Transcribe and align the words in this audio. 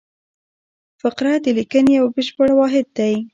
فقره 1.01 1.33
د 1.45 1.47
لیکني 1.57 1.91
یو 1.99 2.05
بشپړ 2.15 2.47
واحد 2.59 2.85
دئ. 2.97 3.15